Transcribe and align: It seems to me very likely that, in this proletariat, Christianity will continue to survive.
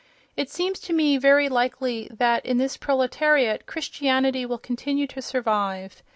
It 0.35 0.49
seems 0.49 0.79
to 0.79 0.93
me 0.93 1.17
very 1.19 1.47
likely 1.47 2.09
that, 2.11 2.43
in 2.43 2.57
this 2.57 2.75
proletariat, 2.75 3.67
Christianity 3.67 4.47
will 4.47 4.57
continue 4.57 5.05
to 5.05 5.21
survive. 5.21 6.01